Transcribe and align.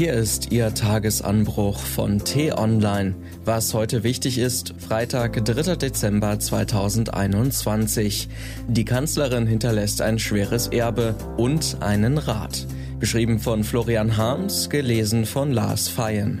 Hier 0.00 0.14
ist 0.14 0.50
Ihr 0.50 0.72
Tagesanbruch 0.72 1.78
von 1.78 2.24
T-Online. 2.24 3.14
Was 3.44 3.74
heute 3.74 4.02
wichtig 4.02 4.38
ist, 4.38 4.72
Freitag, 4.78 5.44
3. 5.44 5.76
Dezember 5.76 6.38
2021. 6.38 8.30
Die 8.66 8.86
Kanzlerin 8.86 9.46
hinterlässt 9.46 10.00
ein 10.00 10.18
schweres 10.18 10.68
Erbe 10.68 11.14
und 11.36 11.76
einen 11.82 12.16
Rat. 12.16 12.66
Geschrieben 12.98 13.40
von 13.40 13.62
Florian 13.62 14.16
Harms, 14.16 14.70
gelesen 14.70 15.26
von 15.26 15.52
Lars 15.52 15.88
Feyen. 15.88 16.40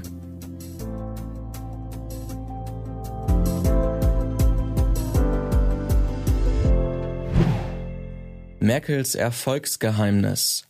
Merkels 8.58 9.14
Erfolgsgeheimnis. 9.14 10.69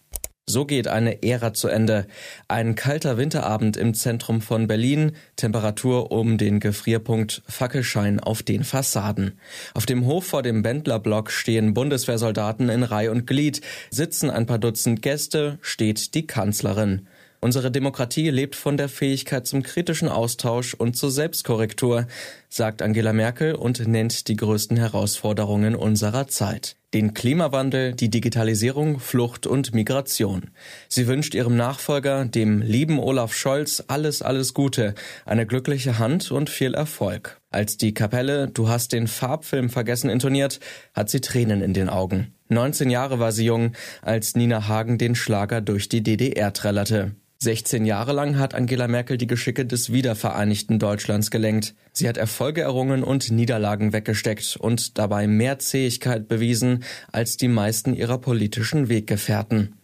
So 0.51 0.65
geht 0.65 0.89
eine 0.89 1.23
Ära 1.23 1.55
zu 1.55 1.69
Ende. 1.69 2.09
Ein 2.49 2.75
kalter 2.75 3.17
Winterabend 3.17 3.77
im 3.77 3.95
Zentrum 3.95 4.41
von 4.41 4.67
Berlin, 4.67 5.13
Temperatur 5.37 6.11
um 6.11 6.39
den 6.39 6.59
Gefrierpunkt, 6.59 7.43
Fackelschein 7.47 8.19
auf 8.19 8.43
den 8.43 8.65
Fassaden. 8.65 9.39
Auf 9.75 9.87
dem 9.87 10.07
Hof 10.07 10.27
vor 10.27 10.43
dem 10.43 10.63
Bändlerblock 10.63 11.31
stehen 11.31 11.73
Bundeswehrsoldaten 11.73 12.69
in 12.69 12.83
Reih 12.83 13.13
und 13.13 13.29
Glied, 13.29 13.61
sitzen 13.91 14.29
ein 14.29 14.47
paar 14.47 14.59
Dutzend 14.59 15.03
Gäste, 15.03 15.61
steht 15.63 16.15
die 16.15 16.27
Kanzlerin. 16.27 17.07
Unsere 17.43 17.71
Demokratie 17.71 18.29
lebt 18.29 18.55
von 18.55 18.77
der 18.77 18.91
Fähigkeit 18.91 19.47
zum 19.47 19.62
kritischen 19.62 20.11
Austausch 20.11 20.75
und 20.75 20.95
zur 20.95 21.11
Selbstkorrektur, 21.11 22.07
sagt 22.51 22.83
Angela 22.83 23.15
Merkel 23.15 23.55
und 23.55 23.89
nennt 23.89 24.29
die 24.29 24.37
größten 24.37 24.77
Herausforderungen 24.77 25.75
unserer 25.75 26.29
Zeit. 26.29 26.77
Den 26.93 27.15
Klimawandel, 27.15 27.95
die 27.95 28.11
Digitalisierung, 28.11 29.01
Flucht 29.01 29.47
und 29.47 29.73
Migration. 29.73 30.51
Sie 30.89 31.07
wünscht 31.07 31.34
ihrem 31.34 31.57
Nachfolger, 31.57 32.27
dem 32.27 32.61
lieben 32.61 32.98
Olaf 32.98 33.33
Scholz, 33.33 33.84
alles, 33.86 34.20
alles 34.20 34.53
Gute, 34.53 34.95
eine 35.25 35.47
glückliche 35.47 35.98
Hand 35.98 36.31
und 36.33 36.51
viel 36.51 36.75
Erfolg. 36.75 37.41
Als 37.48 37.79
die 37.79 37.95
Kapelle 37.95 38.48
Du 38.48 38.69
hast 38.69 38.92
den 38.92 39.07
Farbfilm 39.07 39.70
vergessen 39.70 40.11
intoniert, 40.11 40.61
hat 40.92 41.09
sie 41.09 41.23
Tränen 41.23 41.62
in 41.62 41.73
den 41.73 41.89
Augen. 41.89 42.34
19 42.48 42.91
Jahre 42.91 43.19
war 43.19 43.33
sie 43.33 43.47
jung, 43.47 43.73
als 44.03 44.34
Nina 44.34 44.69
Hagen 44.69 44.98
den 44.98 45.14
Schlager 45.14 45.62
durch 45.62 45.89
die 45.89 46.03
DDR 46.03 46.53
trällerte. 46.53 47.14
16 47.42 47.86
Jahre 47.86 48.12
lang 48.12 48.38
hat 48.38 48.55
Angela 48.55 48.86
Merkel 48.86 49.16
die 49.16 49.27
Geschicke 49.27 49.64
des 49.64 49.91
wiedervereinigten 49.91 50.78
Deutschlands 50.78 51.30
gelenkt. 51.30 51.74
Sie 51.91 52.06
hat 52.06 52.19
Erfolge 52.19 52.60
errungen 52.60 53.02
und 53.02 53.30
Niederlagen 53.30 53.94
weggesteckt 53.94 54.58
und 54.60 54.98
dabei 54.98 55.27
mehr 55.27 55.58
Zähigkeit 55.58 56.28
bewiesen 56.28 56.84
als 57.12 57.38
die 57.38 57.48
meisten 57.48 57.94
ihrer 57.94 58.18
politischen 58.18 58.91
Weggefährten. 58.91 59.77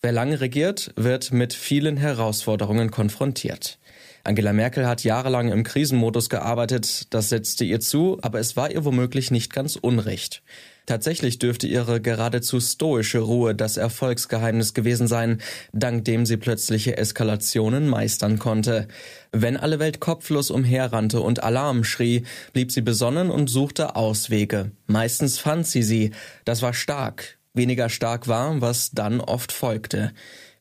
Wer 0.00 0.12
lange 0.12 0.40
regiert, 0.40 0.92
wird 0.94 1.32
mit 1.32 1.52
vielen 1.52 1.96
Herausforderungen 1.96 2.92
konfrontiert. 2.92 3.79
Angela 4.22 4.52
Merkel 4.52 4.86
hat 4.86 5.02
jahrelang 5.02 5.50
im 5.50 5.64
Krisenmodus 5.64 6.28
gearbeitet, 6.28 7.12
das 7.14 7.30
setzte 7.30 7.64
ihr 7.64 7.80
zu, 7.80 8.18
aber 8.20 8.38
es 8.38 8.56
war 8.56 8.70
ihr 8.70 8.84
womöglich 8.84 9.30
nicht 9.30 9.52
ganz 9.52 9.76
unrecht. 9.76 10.42
Tatsächlich 10.86 11.38
dürfte 11.38 11.66
ihre 11.66 12.00
geradezu 12.00 12.60
stoische 12.60 13.20
Ruhe 13.20 13.54
das 13.54 13.76
Erfolgsgeheimnis 13.76 14.74
gewesen 14.74 15.06
sein, 15.06 15.40
dank 15.72 16.04
dem 16.04 16.26
sie 16.26 16.36
plötzliche 16.36 16.96
Eskalationen 16.96 17.88
meistern 17.88 18.38
konnte. 18.38 18.88
Wenn 19.30 19.56
alle 19.56 19.78
Welt 19.78 20.00
kopflos 20.00 20.50
umherrannte 20.50 21.20
und 21.20 21.42
Alarm 21.42 21.84
schrie, 21.84 22.24
blieb 22.52 22.72
sie 22.72 22.82
besonnen 22.82 23.30
und 23.30 23.48
suchte 23.48 23.94
Auswege. 23.94 24.72
Meistens 24.86 25.38
fand 25.38 25.66
sie 25.66 25.82
sie. 25.82 26.10
Das 26.44 26.60
war 26.60 26.74
stark. 26.74 27.39
Weniger 27.54 27.88
stark 27.88 28.28
war, 28.28 28.60
was 28.60 28.92
dann 28.92 29.20
oft 29.20 29.50
folgte. 29.52 30.12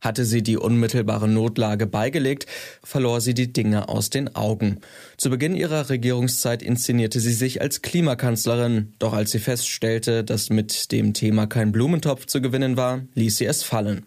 Hatte 0.01 0.25
sie 0.25 0.41
die 0.41 0.57
unmittelbare 0.57 1.27
Notlage 1.27 1.85
beigelegt, 1.85 2.45
verlor 2.83 3.21
sie 3.21 3.33
die 3.33 3.53
Dinge 3.53 3.89
aus 3.89 4.09
den 4.09 4.35
Augen. 4.35 4.79
Zu 5.17 5.29
Beginn 5.29 5.55
ihrer 5.55 5.89
Regierungszeit 5.89 6.63
inszenierte 6.63 7.19
sie 7.19 7.33
sich 7.33 7.61
als 7.61 7.81
Klimakanzlerin, 7.81 8.93
doch 8.97 9.13
als 9.13 9.31
sie 9.31 9.39
feststellte, 9.39 10.23
dass 10.23 10.49
mit 10.49 10.91
dem 10.91 11.13
Thema 11.13 11.47
kein 11.47 11.71
Blumentopf 11.71 12.25
zu 12.25 12.41
gewinnen 12.41 12.77
war, 12.77 13.01
ließ 13.13 13.37
sie 13.37 13.45
es 13.45 13.61
fallen. 13.61 14.05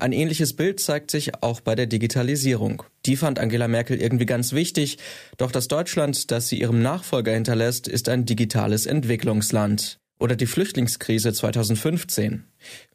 Ein 0.00 0.12
ähnliches 0.12 0.56
Bild 0.56 0.80
zeigt 0.80 1.10
sich 1.10 1.42
auch 1.42 1.60
bei 1.60 1.74
der 1.74 1.86
Digitalisierung. 1.86 2.82
Die 3.04 3.16
fand 3.16 3.38
Angela 3.38 3.68
Merkel 3.68 4.00
irgendwie 4.00 4.26
ganz 4.26 4.52
wichtig, 4.52 4.98
doch 5.36 5.52
das 5.52 5.68
Deutschland, 5.68 6.30
das 6.30 6.48
sie 6.48 6.58
ihrem 6.58 6.80
Nachfolger 6.80 7.34
hinterlässt, 7.34 7.86
ist 7.86 8.08
ein 8.08 8.24
digitales 8.24 8.86
Entwicklungsland. 8.86 9.98
Oder 10.18 10.34
die 10.34 10.46
Flüchtlingskrise 10.46 11.32
2015. 11.34 12.44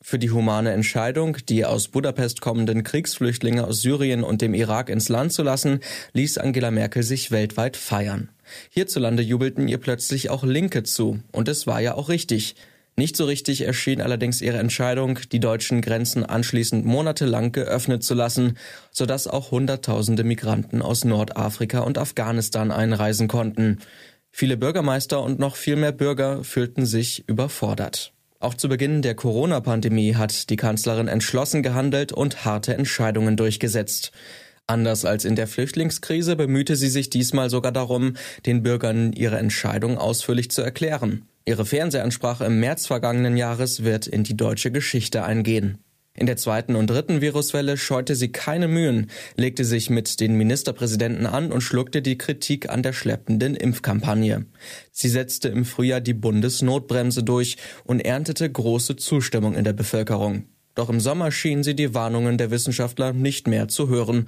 Für 0.01 0.17
die 0.17 0.31
humane 0.31 0.71
Entscheidung, 0.71 1.37
die 1.47 1.65
aus 1.65 1.87
Budapest 1.87 2.41
kommenden 2.41 2.83
Kriegsflüchtlinge 2.83 3.63
aus 3.63 3.81
Syrien 3.81 4.23
und 4.23 4.41
dem 4.41 4.55
Irak 4.55 4.89
ins 4.89 5.07
Land 5.07 5.31
zu 5.31 5.43
lassen, 5.43 5.81
ließ 6.13 6.39
Angela 6.39 6.71
Merkel 6.71 7.03
sich 7.03 7.29
weltweit 7.29 7.77
feiern. 7.77 8.29
Hierzulande 8.69 9.21
jubelten 9.21 9.67
ihr 9.67 9.77
plötzlich 9.77 10.31
auch 10.31 10.43
Linke 10.43 10.81
zu, 10.81 11.19
und 11.31 11.47
es 11.47 11.67
war 11.67 11.79
ja 11.79 11.93
auch 11.93 12.09
richtig. 12.09 12.55
Nicht 12.97 13.15
so 13.15 13.25
richtig 13.25 13.61
erschien 13.61 14.01
allerdings 14.01 14.41
ihre 14.41 14.57
Entscheidung, 14.57 15.19
die 15.31 15.39
deutschen 15.39 15.81
Grenzen 15.81 16.25
anschließend 16.25 16.85
monatelang 16.85 17.51
geöffnet 17.51 18.03
zu 18.03 18.13
lassen, 18.13 18.57
sodass 18.91 19.27
auch 19.27 19.51
Hunderttausende 19.51 20.23
Migranten 20.23 20.81
aus 20.81 21.05
Nordafrika 21.05 21.79
und 21.79 21.97
Afghanistan 21.97 22.69
einreisen 22.69 23.27
konnten. 23.27 23.79
Viele 24.31 24.57
Bürgermeister 24.57 25.21
und 25.21 25.39
noch 25.39 25.55
viel 25.55 25.75
mehr 25.75 25.91
Bürger 25.91 26.43
fühlten 26.43 26.85
sich 26.85 27.27
überfordert. 27.27 28.13
Auch 28.39 28.55
zu 28.55 28.69
Beginn 28.69 29.01
der 29.03 29.13
Corona-Pandemie 29.13 30.15
hat 30.15 30.49
die 30.49 30.55
Kanzlerin 30.55 31.07
entschlossen 31.07 31.61
gehandelt 31.61 32.11
und 32.11 32.43
harte 32.43 32.73
Entscheidungen 32.73 33.37
durchgesetzt. 33.37 34.11
Anders 34.65 35.05
als 35.05 35.25
in 35.25 35.35
der 35.35 35.47
Flüchtlingskrise 35.47 36.35
bemühte 36.35 36.75
sie 36.75 36.87
sich 36.87 37.09
diesmal 37.09 37.49
sogar 37.49 37.71
darum, 37.71 38.15
den 38.45 38.63
Bürgern 38.63 39.13
ihre 39.13 39.37
Entscheidung 39.37 39.97
ausführlich 39.97 40.49
zu 40.49 40.61
erklären. 40.61 41.27
Ihre 41.45 41.65
Fernsehansprache 41.65 42.45
im 42.45 42.59
März 42.59 42.87
vergangenen 42.87 43.35
Jahres 43.35 43.83
wird 43.83 44.07
in 44.07 44.23
die 44.23 44.37
deutsche 44.37 44.71
Geschichte 44.71 45.23
eingehen. 45.23 45.79
In 46.13 46.25
der 46.25 46.35
zweiten 46.35 46.75
und 46.75 46.87
dritten 46.87 47.21
Viruswelle 47.21 47.77
scheute 47.77 48.15
sie 48.15 48.31
keine 48.33 48.67
Mühen, 48.67 49.09
legte 49.37 49.63
sich 49.63 49.89
mit 49.89 50.19
den 50.19 50.35
Ministerpräsidenten 50.35 51.25
an 51.25 51.53
und 51.53 51.61
schluckte 51.61 52.01
die 52.01 52.17
Kritik 52.17 52.69
an 52.69 52.83
der 52.83 52.91
schleppenden 52.91 53.55
Impfkampagne. 53.55 54.45
Sie 54.91 55.07
setzte 55.07 55.47
im 55.47 55.63
Frühjahr 55.63 56.01
die 56.01 56.13
Bundesnotbremse 56.13 57.23
durch 57.23 57.55
und 57.85 58.01
erntete 58.01 58.51
große 58.51 58.97
Zustimmung 58.97 59.55
in 59.55 59.63
der 59.63 59.73
Bevölkerung. 59.73 60.45
Doch 60.75 60.89
im 60.89 60.99
Sommer 60.99 61.31
schien 61.31 61.63
sie 61.63 61.75
die 61.75 61.93
Warnungen 61.93 62.37
der 62.37 62.51
Wissenschaftler 62.51 63.13
nicht 63.13 63.47
mehr 63.47 63.69
zu 63.69 63.87
hören. 63.87 64.27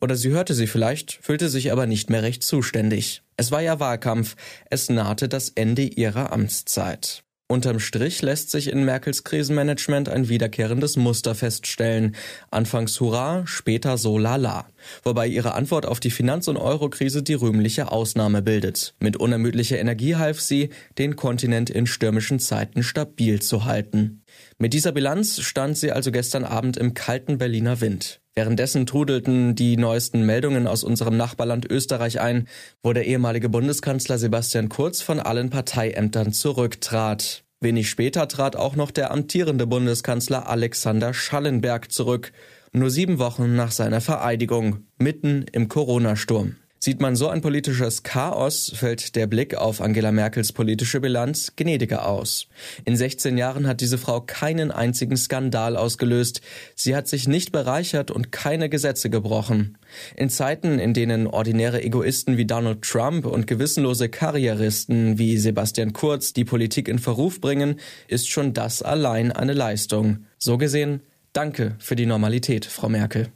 Oder 0.00 0.16
sie 0.16 0.30
hörte 0.30 0.54
sie 0.54 0.66
vielleicht, 0.66 1.12
fühlte 1.22 1.48
sich 1.48 1.70
aber 1.70 1.86
nicht 1.86 2.10
mehr 2.10 2.22
recht 2.22 2.42
zuständig. 2.42 3.22
Es 3.36 3.52
war 3.52 3.60
ja 3.60 3.78
Wahlkampf, 3.78 4.34
es 4.68 4.88
nahte 4.88 5.28
das 5.28 5.50
Ende 5.50 5.82
ihrer 5.82 6.32
Amtszeit. 6.32 7.22
Unterm 7.50 7.80
Strich 7.80 8.22
lässt 8.22 8.52
sich 8.52 8.70
in 8.70 8.84
Merkels 8.84 9.24
Krisenmanagement 9.24 10.08
ein 10.08 10.28
wiederkehrendes 10.28 10.96
Muster 10.96 11.34
feststellen. 11.34 12.14
Anfangs 12.52 13.00
Hurra, 13.00 13.44
später 13.44 13.98
so 13.98 14.18
lala. 14.18 14.68
Wobei 15.02 15.26
ihre 15.26 15.54
Antwort 15.54 15.84
auf 15.84 15.98
die 15.98 16.12
Finanz- 16.12 16.46
und 16.46 16.56
Eurokrise 16.56 17.24
die 17.24 17.34
rühmliche 17.34 17.90
Ausnahme 17.90 18.40
bildet. 18.40 18.94
Mit 19.00 19.16
unermüdlicher 19.16 19.80
Energie 19.80 20.14
half 20.14 20.40
sie, 20.40 20.70
den 20.96 21.16
Kontinent 21.16 21.70
in 21.70 21.88
stürmischen 21.88 22.38
Zeiten 22.38 22.84
stabil 22.84 23.42
zu 23.42 23.64
halten. 23.64 24.22
Mit 24.58 24.72
dieser 24.72 24.92
Bilanz 24.92 25.40
stand 25.40 25.76
sie 25.76 25.90
also 25.90 26.12
gestern 26.12 26.44
Abend 26.44 26.76
im 26.76 26.94
kalten 26.94 27.38
Berliner 27.38 27.80
Wind. 27.80 28.19
Währenddessen 28.34 28.86
trudelten 28.86 29.54
die 29.54 29.76
neuesten 29.76 30.24
Meldungen 30.24 30.66
aus 30.66 30.84
unserem 30.84 31.16
Nachbarland 31.16 31.68
Österreich 31.68 32.20
ein, 32.20 32.46
wo 32.82 32.92
der 32.92 33.06
ehemalige 33.06 33.48
Bundeskanzler 33.48 34.18
Sebastian 34.18 34.68
Kurz 34.68 35.02
von 35.02 35.18
allen 35.18 35.50
Parteiämtern 35.50 36.32
zurücktrat. 36.32 37.44
Wenig 37.60 37.90
später 37.90 38.28
trat 38.28 38.56
auch 38.56 38.76
noch 38.76 38.90
der 38.90 39.10
amtierende 39.10 39.66
Bundeskanzler 39.66 40.48
Alexander 40.48 41.12
Schallenberg 41.12 41.92
zurück, 41.92 42.32
nur 42.72 42.90
sieben 42.90 43.18
Wochen 43.18 43.56
nach 43.56 43.72
seiner 43.72 44.00
Vereidigung, 44.00 44.86
mitten 44.96 45.44
im 45.52 45.68
Corona-Sturm. 45.68 46.56
Sieht 46.82 46.98
man 46.98 47.14
so 47.14 47.28
ein 47.28 47.42
politisches 47.42 48.04
Chaos, 48.04 48.72
fällt 48.74 49.14
der 49.14 49.26
Blick 49.26 49.54
auf 49.54 49.82
Angela 49.82 50.12
Merkels 50.12 50.52
politische 50.52 50.98
Bilanz 50.98 51.52
gnädiger 51.54 52.08
aus. 52.08 52.46
In 52.86 52.96
16 52.96 53.36
Jahren 53.36 53.66
hat 53.66 53.82
diese 53.82 53.98
Frau 53.98 54.22
keinen 54.22 54.70
einzigen 54.70 55.18
Skandal 55.18 55.76
ausgelöst. 55.76 56.40
Sie 56.74 56.96
hat 56.96 57.06
sich 57.06 57.28
nicht 57.28 57.52
bereichert 57.52 58.10
und 58.10 58.32
keine 58.32 58.70
Gesetze 58.70 59.10
gebrochen. 59.10 59.76
In 60.16 60.30
Zeiten, 60.30 60.78
in 60.78 60.94
denen 60.94 61.26
ordinäre 61.26 61.82
Egoisten 61.82 62.38
wie 62.38 62.46
Donald 62.46 62.80
Trump 62.80 63.26
und 63.26 63.46
gewissenlose 63.46 64.08
Karrieristen 64.08 65.18
wie 65.18 65.36
Sebastian 65.36 65.92
Kurz 65.92 66.32
die 66.32 66.46
Politik 66.46 66.88
in 66.88 66.98
Verruf 66.98 67.42
bringen, 67.42 67.78
ist 68.08 68.30
schon 68.30 68.54
das 68.54 68.80
allein 68.80 69.32
eine 69.32 69.52
Leistung. 69.52 70.24
So 70.38 70.56
gesehen, 70.56 71.02
danke 71.34 71.76
für 71.78 71.94
die 71.94 72.06
Normalität, 72.06 72.64
Frau 72.64 72.88
Merkel. 72.88 73.28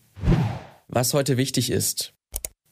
Was 0.89 1.13
heute 1.13 1.37
wichtig 1.37 1.71
ist. 1.71 2.14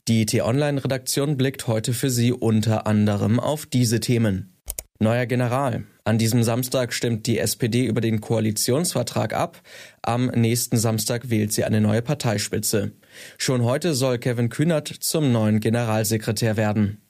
Die 0.09 0.27
T-Online-Redaktion 0.27 1.37
blickt 1.37 1.69
heute 1.69 1.93
für 1.93 2.11
Sie 2.11 2.33
unter 2.33 2.89
anderem 2.89 3.39
auf 3.39 3.67
diese 3.67 4.01
Themen. 4.01 4.57
Neuer 4.99 5.27
General. 5.27 5.85
An 6.03 6.19
diesem 6.19 6.43
Samstag 6.43 6.93
stimmt 6.93 7.29
die 7.29 7.39
SPD 7.39 7.85
über 7.85 8.01
den 8.01 8.21
Koalitionsvertrag 8.21 9.33
ab. 9.33 9.63
Am 10.03 10.27
nächsten 10.27 10.77
Samstag 10.77 11.31
wählt 11.31 11.53
sie 11.53 11.63
eine 11.63 11.81
neue 11.81 12.03
Parteispitze. 12.03 12.91
Schon 13.39 13.63
heute 13.63 13.95
soll 13.95 14.19
Kevin 14.19 14.49
Kühnert 14.49 14.89
zum 14.89 15.31
neuen 15.31 15.61
Generalsekretär 15.61 16.57
werden. 16.57 17.02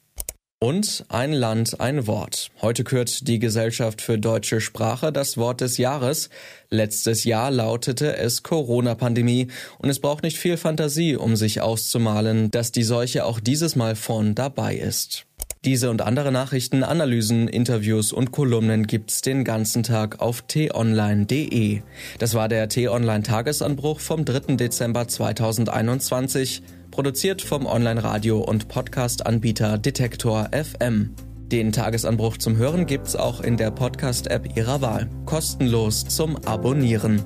Und 0.63 1.05
ein 1.09 1.33
Land, 1.33 1.81
ein 1.81 2.07
Wort. 2.07 2.53
Heute 2.61 2.85
kürt 2.85 3.27
die 3.27 3.41
Gesellschaft 3.41 4.01
für 4.01 4.17
deutsche 4.17 4.61
Sprache 4.61 5.11
das 5.11 5.37
Wort 5.37 5.61
des 5.61 5.77
Jahres. 5.77 6.31
Letztes 6.71 7.25
Jahr 7.25 7.51
lautete 7.51 8.17
es 8.17 8.45
Corona-Pandemie 8.45 9.49
und 9.79 9.91
es 9.91 9.99
braucht 9.99 10.23
nicht 10.23 10.39
viel 10.39 10.57
Fantasie, 10.57 11.17
um 11.17 11.35
sich 11.35 11.61
auszumalen, 11.61 12.53
dass 12.53 12.71
die 12.71 12.85
Seuche 12.85 13.25
auch 13.25 13.41
dieses 13.41 13.75
Mal 13.75 13.97
vorn 13.97 14.37
dabei 14.37 14.77
ist. 14.77 15.27
Diese 15.65 15.91
und 15.91 16.01
andere 16.01 16.31
Nachrichten, 16.31 16.85
Analysen, 16.85 17.49
Interviews 17.49 18.13
und 18.13 18.31
Kolumnen 18.31 18.87
gibt's 18.87 19.21
den 19.21 19.43
ganzen 19.43 19.83
Tag 19.83 20.21
auf 20.21 20.43
t-online.de. 20.43 21.83
Das 22.21 22.35
war 22.35 22.47
der 22.47 22.69
T-Online 22.69 23.25
Tagesanbruch 23.25 23.99
vom 23.99 24.25
3. 24.25 24.55
Dezember 24.55 25.09
2021 25.09 26.63
produziert 26.93 27.43
vom 27.43 27.67
Online-Radio- 27.67 28.41
und 28.41 28.69
Podcast-Anbieter 28.69 29.79
Detektor 29.79 30.51
FM. 30.53 31.17
Den 31.51 31.73
Tagesanbruch 31.73 32.37
zum 32.37 32.57
Hören 32.57 32.87
gibt's 32.87 33.17
auch 33.17 33.41
in 33.41 33.57
der 33.57 33.73
Podcast-App 33.73 34.57
Ihrer 34.57 34.81
Wahl. 34.81 35.11
Kostenlos 35.27 36.05
zum 36.05 36.37
Abonnieren. 36.47 37.25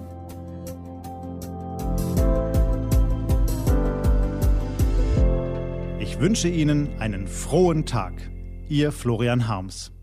Ich 6.01 6.19
wünsche 6.19 6.49
Ihnen 6.49 6.89
einen 6.99 7.27
frohen 7.27 7.85
Tag. 7.85 8.15
Ihr 8.69 8.91
Florian 8.93 9.49
Harms. 9.49 9.96